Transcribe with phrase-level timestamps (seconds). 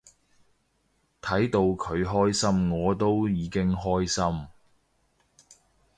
[1.21, 4.47] 睇到佢開心我都已經開心